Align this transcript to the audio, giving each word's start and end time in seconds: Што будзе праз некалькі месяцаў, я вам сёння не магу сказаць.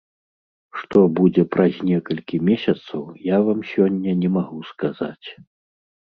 Што 0.79 0.99
будзе 1.17 1.41
праз 1.55 1.75
некалькі 1.89 2.39
месяцаў, 2.47 3.03
я 3.25 3.37
вам 3.49 3.59
сёння 3.73 4.15
не 4.23 4.29
магу 4.39 4.59
сказаць. 4.71 5.27